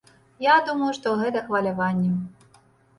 [0.45, 2.11] Я думаю, што гэта хваляванне.